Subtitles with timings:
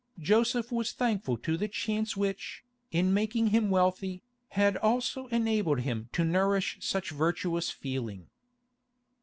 [0.17, 6.09] Joseph was thankful to the chance which, in making him wealthy, had also enabled him
[6.13, 8.25] to nourish such virtuous feeling.